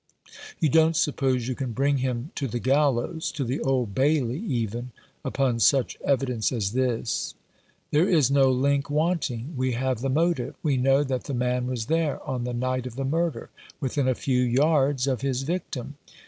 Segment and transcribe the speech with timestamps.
[0.59, 4.89] "You don't suppose you can bring him to the gallows— to the Old Bailey, even—
[5.23, 7.35] upon such evidence as this?""
[7.91, 9.53] There is no link wanting.
[9.55, 10.55] We have the motive.
[10.63, 14.15] We know that the man was there— on the night of the murder— within a
[14.15, 15.97] few yards of his victim."